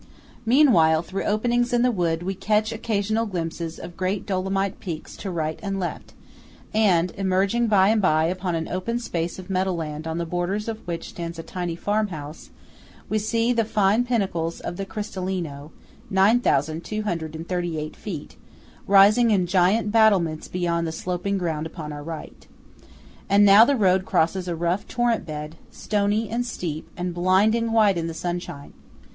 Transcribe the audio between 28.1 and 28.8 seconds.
sunshine.